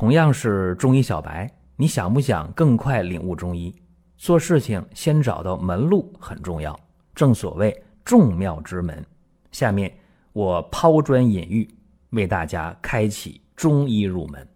[0.00, 3.70] 同样是中医小白，你想不想更快领悟中医？
[4.16, 6.74] 做事情先找到门路很重要，
[7.14, 9.04] 正所谓众妙之门。
[9.52, 9.94] 下面
[10.32, 11.68] 我抛砖引玉，
[12.12, 14.48] 为大家开启中医入门。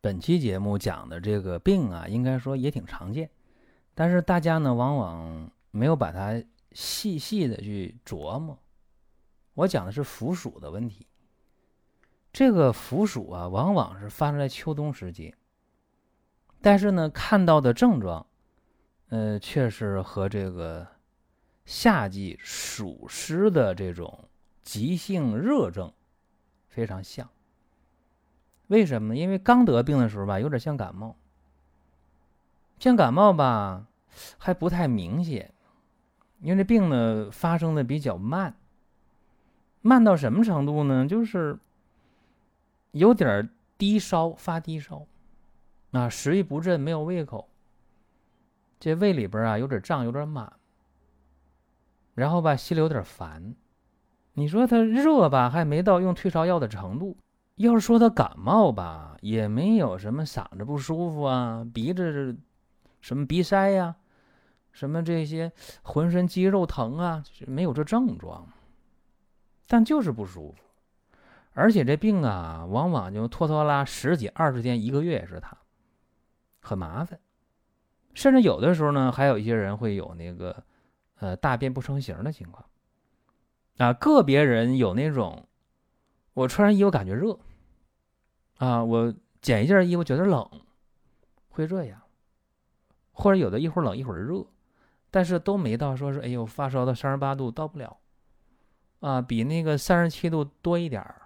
[0.00, 3.28] 本期节目讲的这个病啊，应该说也挺常见，
[3.96, 6.40] 但是大家呢往往没有把它
[6.70, 8.56] 细细的去琢磨。
[9.54, 11.08] 我讲的是腐暑的问题。
[12.32, 15.34] 这个腐暑啊，往往是发生在秋冬时节，
[16.62, 18.26] 但是呢，看到的症状，
[19.10, 20.86] 呃，却是和这个
[21.66, 24.30] 夏季暑湿的这种
[24.62, 25.92] 急性热症
[26.68, 27.28] 非常像。
[28.68, 29.20] 为什么呢？
[29.20, 31.14] 因为刚得病的时候吧，有点像感冒，
[32.78, 33.86] 像感冒吧，
[34.38, 35.52] 还不太明显，
[36.40, 38.56] 因为这病呢发生的比较慢，
[39.82, 41.06] 慢到什么程度呢？
[41.06, 41.58] 就是。
[42.92, 45.06] 有点低烧，发低烧，
[45.90, 47.48] 啊，食欲不振，没有胃口。
[48.78, 50.52] 这胃里边啊有点胀，有点满。
[52.14, 53.54] 然后吧，心里有点烦。
[54.34, 57.16] 你说他热吧，还没到用退烧药的程度；
[57.56, 62.36] 要是说他感冒吧，也没有什么嗓子不舒服啊，鼻子
[63.00, 63.96] 什么鼻塞呀，
[64.70, 65.50] 什么这些
[65.82, 68.46] 浑身肌肉疼啊，没有这症状，
[69.66, 70.58] 但就是不舒服。
[71.54, 75.56] 而且这病啊，往往就拖拖拉十几、二十天、一个月也是他，
[76.60, 77.20] 很麻烦。
[78.14, 80.64] 甚至有的时候呢，还有一些人会有那个，
[81.16, 82.64] 呃，大便不成形的情况。
[83.78, 85.46] 啊，个别人有那种，
[86.34, 87.38] 我穿上衣服感觉热，
[88.58, 90.48] 啊，我减一件衣服觉得冷，
[91.48, 92.00] 会这样。
[93.12, 94.44] 或者有的一会儿冷一会儿热，
[95.10, 97.98] 但是都没到说是哎呦发烧到三十八度到不了，
[99.00, 101.21] 啊，比那个三十七度多一点儿。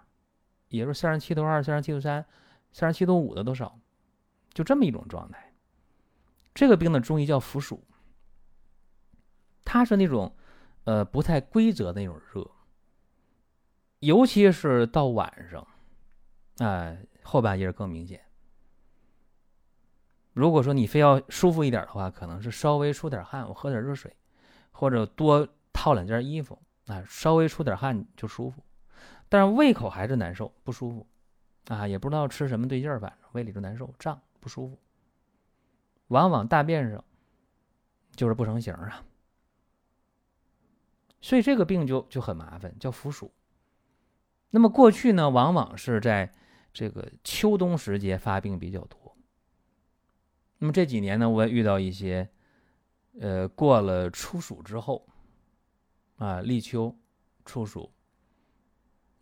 [0.77, 2.25] 也就是三十七度二、三十七度三、
[2.73, 3.79] 三十七度五的都少，
[4.53, 5.53] 就这么一种状态。
[6.55, 7.83] 这个病的中医叫伏暑，
[9.65, 10.35] 它是那种
[10.85, 12.51] 呃不太规则的那种热，
[13.98, 15.67] 尤其是到晚上，
[16.67, 18.23] 啊，后半夜更明显。
[20.33, 24.15] 如果说你非要舒服一点的话，可能是稍微出点汗，我喝点热水，
[24.70, 28.63] 或者多套两件衣服，啊，稍微出点汗就舒服。
[29.29, 31.07] 但是胃口还是难受，不舒服，
[31.67, 34.79] 啊，也不知道吃什么对劲儿，反正胃里就难受、胀、不舒服。
[36.09, 37.05] 往往大便上
[38.15, 39.05] 就是不成形啊，
[41.20, 43.33] 所以这个病就就很麻烦，叫腐暑。
[44.51, 46.33] 那么过去呢，往往是在
[46.73, 49.17] 这个秋冬时节发病比较多。
[50.59, 52.31] 那么这几年呢，我也遇到一些，
[53.20, 55.07] 呃，过了初暑之后，
[56.19, 56.97] 啊，立秋、
[57.45, 57.92] 初暑。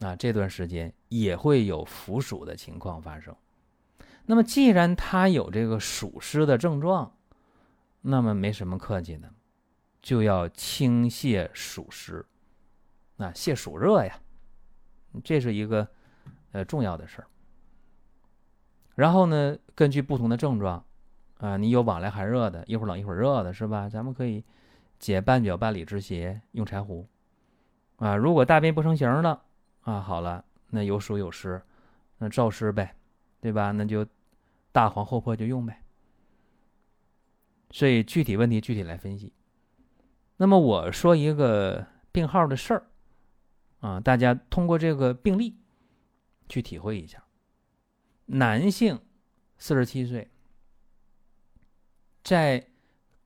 [0.05, 3.35] 啊，这段时间也会有腐暑的情况发生。
[4.27, 7.17] 那么，既然他有这个暑湿的症状，
[8.03, 9.33] 那么没什么客气的，
[10.03, 12.23] 就要清泻暑湿，
[13.17, 14.21] 啊，泻暑热呀，
[15.23, 15.89] 这是一个
[16.53, 17.29] 呃重要的事儿。
[18.95, 20.85] 然后呢，根据不同的症状，
[21.39, 23.89] 啊，你有往来寒热的，一会儿冷一会儿热的，是吧？
[23.89, 24.45] 咱们可以
[24.99, 27.09] 解半脚半里之邪，用柴胡。
[27.97, 29.41] 啊，如果大便不成形了。
[29.85, 31.63] 啊，好了，那有暑有湿，
[32.19, 32.97] 那燥湿呗，
[33.41, 33.71] 对吧？
[33.71, 34.07] 那就
[34.73, 35.83] 大黄厚朴就用呗。
[37.71, 39.33] 所以具体问题具体来分析。
[40.37, 42.87] 那么我说一个病号的事儿，
[43.81, 45.57] 啊，大家通过这个病例
[46.49, 47.23] 去体会一下。
[48.27, 49.01] 男性，
[49.59, 50.31] 四十七岁，
[52.23, 52.69] 在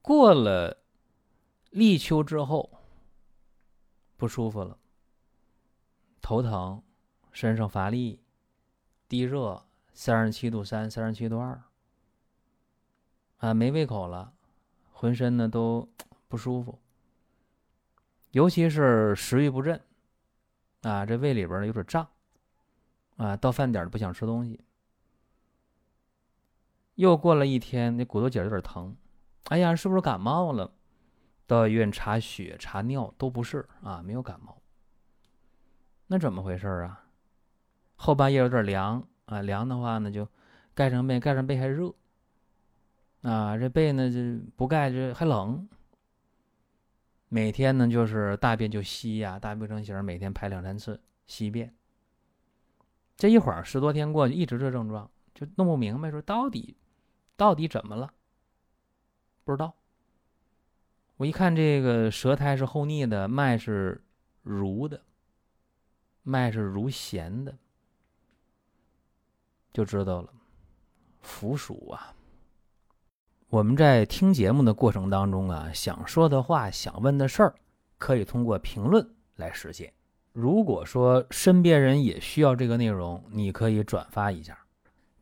[0.02, 0.78] 过了
[1.70, 2.69] 立秋之后
[4.16, 4.76] 不舒服了。
[6.21, 6.83] 头疼，
[7.33, 8.21] 身上乏力，
[9.09, 11.62] 低热，三十七度三，三十七度二，
[13.39, 14.33] 啊，没胃口了，
[14.93, 15.89] 浑身呢都
[16.29, 16.79] 不舒服，
[18.33, 19.81] 尤其是食欲不振，
[20.83, 22.09] 啊，这胃里边呢有点胀，
[23.17, 24.61] 啊，到饭点不想吃东西。
[26.97, 28.97] 又过了一天，那骨头节有点疼，
[29.44, 30.73] 哎呀，是不是感冒了？
[31.47, 34.61] 到医院查血查尿都不是啊，没有感冒。
[36.08, 37.05] 那怎么回事啊？
[37.96, 40.26] 后半夜有点凉啊，凉的话呢就
[40.75, 41.93] 盖上被，盖上被还热
[43.22, 45.69] 啊，这被呢就不盖就还冷。
[47.28, 51.75] 每天呢就是大便就稀呀，大便成形，每天排两三次稀便。
[53.16, 56.75] 这一会儿十多天过去，一直这症状就弄不明白，说到底
[57.37, 58.11] 到底怎么了？
[59.44, 59.75] 不知道。
[61.19, 64.02] 我一看这个舌苔是厚腻的，脉是
[64.43, 65.02] 濡的。
[66.28, 67.56] 脉是如弦的，
[69.72, 70.32] 就知道了。
[71.20, 72.14] 腐鼠啊。
[73.48, 77.54] 我们在听节目的过程当中啊，想说的话、想问的事儿，
[77.96, 79.90] 可以通过评论来实现。
[80.32, 84.58] 如果说身边人也需要这个内容，你可以转发一下。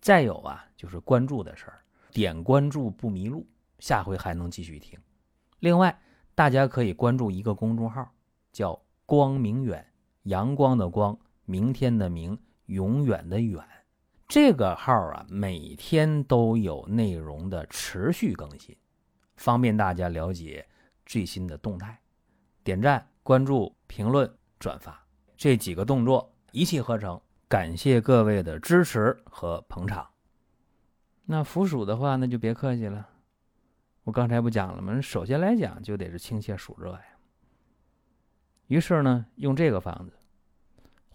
[0.01, 1.79] 再有啊，就是关注的事儿，
[2.11, 3.47] 点关注不迷路，
[3.79, 4.99] 下回还能继续听。
[5.61, 5.97] 另外，
[6.35, 8.13] 大家可以关注一个公众号，
[8.53, 9.87] 叫“光明远”，
[10.27, 12.37] 阳光的光，明天的明，
[12.67, 13.65] 永远的远。
[14.27, 18.77] 这个号啊，每天都有内容的持续更新，
[19.37, 20.67] 方便大家了解
[21.05, 21.97] 最新的动态。
[22.65, 24.29] 点赞、关注、评论、
[24.59, 25.01] 转发
[25.37, 27.21] 这几个动作一气呵成。
[27.49, 30.05] 感谢各位的支持和捧场。
[31.25, 33.09] 那腐鼠的话，那就别客气了。
[34.03, 35.01] 我刚才不讲了吗？
[35.01, 37.05] 首先来讲，就得是清泻暑热呀。
[38.67, 40.16] 于是呢，用这个方子：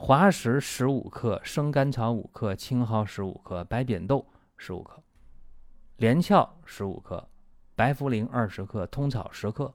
[0.03, 4.25] 滑石十五克，生甘草五克，青蒿十五克，白扁豆
[4.57, 4.99] 十五克，
[5.97, 7.29] 连翘十五克，
[7.75, 9.71] 白茯苓二十克，通草十克，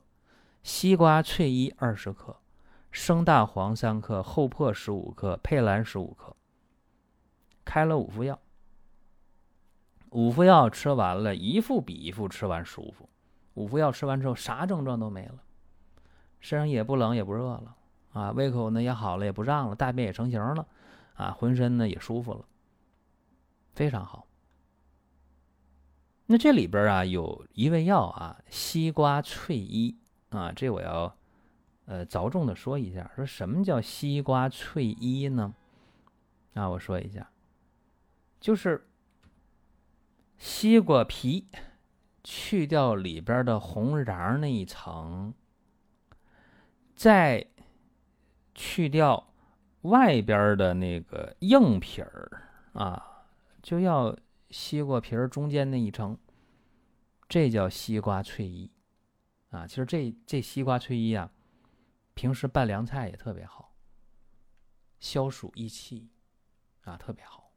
[0.64, 2.36] 西瓜翠衣二十克，
[2.90, 6.34] 生大黄三克，厚朴十五克，佩兰十五克。
[7.64, 8.36] 开了五副药，
[10.10, 13.08] 五副药吃完了，一副比一副吃完舒服。
[13.54, 15.38] 五副药吃完之后，啥症状都没了，
[16.40, 17.76] 身上也不冷也不热了，
[18.16, 20.66] 啊，胃口呢也好了，也不胀了，大便也成型了，
[21.16, 22.46] 啊，浑身呢也舒服了，
[23.74, 24.26] 非常好。
[26.24, 29.98] 那这里边啊有一味药啊，西瓜翠衣
[30.30, 31.14] 啊，这我要
[31.84, 35.54] 呃着重的说一下，说什么叫西瓜翠衣呢？
[36.54, 37.30] 啊，我说一下。
[38.40, 38.88] 就是
[40.38, 41.46] 西瓜皮
[42.24, 45.34] 去掉里边的红瓤那一层，
[46.94, 47.46] 在
[48.56, 49.32] 去掉
[49.82, 52.42] 外边的那个硬皮儿
[52.72, 53.26] 啊，
[53.62, 54.16] 就要
[54.50, 56.18] 西瓜皮儿中间那一层，
[57.28, 58.72] 这叫西瓜翠衣
[59.50, 59.66] 啊。
[59.66, 61.30] 其实这这西瓜翠衣啊，
[62.14, 63.76] 平时拌凉菜也特别好，
[64.98, 66.08] 消暑益气
[66.82, 67.52] 啊，特别好。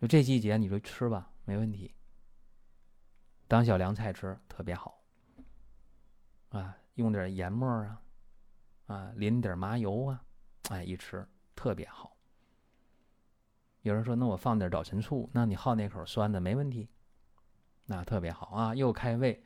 [0.00, 1.94] 就这季节，你说吃吧，没问题。
[3.48, 5.00] 当小凉菜吃特别好，
[6.48, 8.02] 啊，用点盐末啊，
[8.86, 10.24] 啊，淋点麻油啊，
[10.70, 12.16] 哎，一吃特别好。
[13.82, 16.88] 有人说，那我放点早晨醋，那你好那口酸的没问题，
[17.84, 19.44] 那特别好啊，又开胃，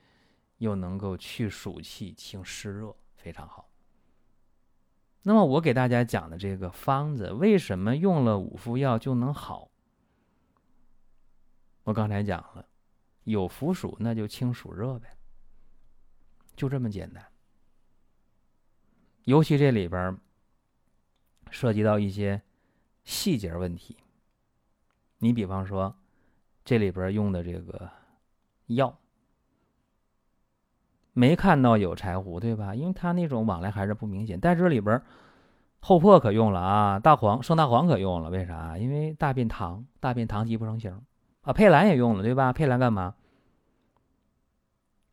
[0.59, 3.69] 又能够去暑气、清湿热，非常好。
[5.23, 9.71] 那么我给大家讲的这个方子，为什么用了五副药就能好？
[11.83, 12.67] 我刚才讲了，
[13.25, 15.15] 有腐暑那就清暑热呗，
[16.57, 17.30] 就这么简单。
[19.25, 20.17] 尤其这里边
[21.51, 22.41] 涉及到一些
[23.05, 23.97] 细节问题，
[25.19, 25.95] 你比方说
[26.65, 27.91] 这里边用的这个
[28.67, 28.99] 药，
[31.13, 32.75] 没看到有柴胡对吧？
[32.75, 34.39] 因为它那种往来还是不明显。
[34.39, 35.03] 但这里边
[35.81, 38.79] 厚朴可用了啊，大黄生大黄可用了，为啥？
[38.79, 41.01] 因为大便溏，大便溏积不成形。
[41.43, 42.53] 啊，佩兰也用了，对吧？
[42.53, 43.15] 佩兰干嘛？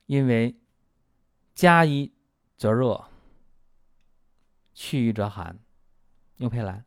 [0.06, 0.56] 因为
[1.56, 2.14] 加一
[2.58, 3.06] 则热，
[4.78, 5.58] 去瘀则寒，
[6.36, 6.86] 用佩兰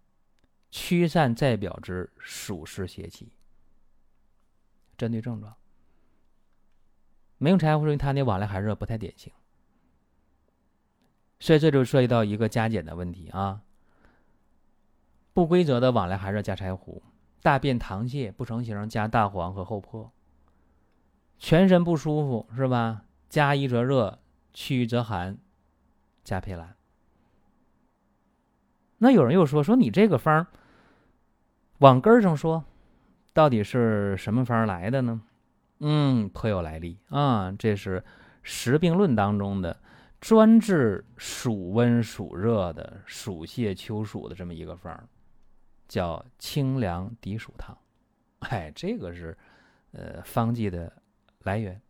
[0.71, 3.33] 驱散在表之暑湿邪气。
[4.97, 5.57] 针对症状，
[7.39, 9.33] 没用柴胡，因为它那往来寒热不太典型，
[11.41, 13.63] 所以这就涉及到一个加减的问题啊。
[15.33, 17.03] 不规则的往来寒热加柴胡。
[17.43, 20.13] 大便溏泻不成形，加大黄和厚朴；
[21.41, 23.07] 全身不舒服是吧？
[23.29, 24.21] 加一则热，
[24.53, 25.39] 去一则寒，
[26.23, 26.77] 加佩兰。
[29.03, 30.47] 那有人又说说你这个方儿
[31.79, 32.63] 往根儿上说，
[33.33, 35.23] 到底是什么方来的呢？
[35.79, 37.51] 嗯，颇有来历啊！
[37.59, 38.01] 这是
[38.43, 39.77] 《实病论》当中的
[40.21, 45.09] 专治暑温暑热的暑泻秋暑的这么一个方儿。
[45.89, 47.77] 叫清凉涤暑汤，
[48.41, 49.37] 哎，这个是
[49.91, 50.93] 呃方剂的
[51.43, 51.83] 来源。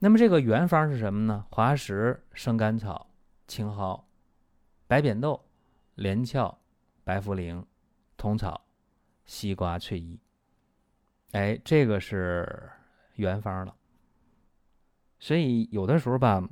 [0.00, 1.46] 那么这个原方是什么呢？
[1.50, 3.08] 滑石、生甘草、
[3.48, 4.04] 青蒿、
[4.86, 5.42] 白扁豆、
[6.00, 6.58] 连翘、
[7.04, 7.62] 白茯苓、
[8.16, 8.64] 通草、
[9.26, 10.18] 西瓜翠衣。
[11.32, 12.70] 哎，这个是
[13.16, 13.76] 原方了。
[15.18, 16.42] 所以有的时候吧，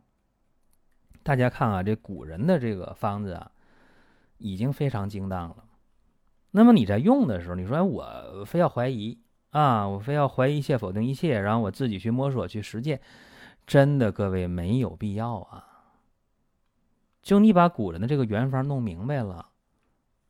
[1.23, 3.51] 大家看啊，这古人的这个方子啊，
[4.37, 5.65] 已经非常精当了。
[6.51, 13.01] 那么你在用的时候，你说我非要怀疑啊，我非要怀疑一切，否定一切，然后我自己去摸索去实践，
[13.67, 15.78] 真的各位没有必要啊。
[17.29, 19.51] 就你把古人的这个原方弄明白了，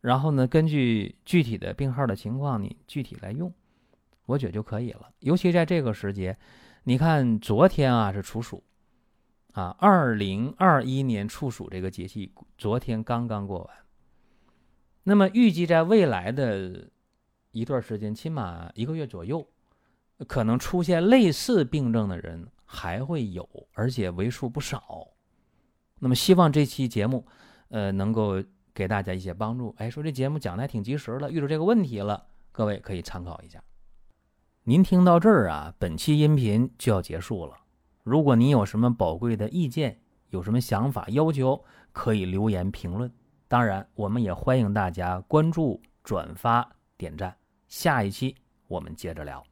[0.01, 3.55] 然后呢，根据具体的病号的情况，你具体来用，
[4.27, 5.09] 我觉得就可以了。
[5.21, 6.37] 尤其在这个时节，
[6.83, 8.65] 你看昨天啊是处暑，
[9.53, 13.77] 啊，二零二一年处暑这个节气昨天刚刚过完。
[15.05, 16.91] 那么预计在未来的
[17.53, 19.47] 一段时间，起码一个月左右，
[20.27, 25.07] 可能出现类似病症的人还会有，而且为数不少。
[25.99, 27.27] 那么希望这期节目，
[27.69, 29.75] 呃，能够给大家一些帮助。
[29.79, 33.63] 哎，说这节目讲的还挺及时的，遇到这个问题了，各位可以参考一下。
[34.65, 37.55] 您听到这儿啊，本期音频就要结束了。
[38.05, 39.99] 如果您有什么宝贵的意见，
[40.31, 43.11] 有什么想法要求，可以留言评论。
[43.49, 47.35] 当然，我们也欢迎大家关注、转发、点赞。
[47.67, 48.37] 下一期
[48.67, 49.43] 我们接着聊。